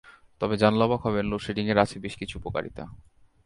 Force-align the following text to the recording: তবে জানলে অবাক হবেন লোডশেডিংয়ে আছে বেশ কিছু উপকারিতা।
তবে 0.41 0.55
জানলে 0.57 0.83
অবাক 0.83 1.01
হবেন 1.05 1.25
লোডশেডিংয়ে 1.25 1.75
আছে 1.79 1.95
বেশ 1.99 2.13
কিছু 2.17 2.35
উপকারিতা। 2.39 2.83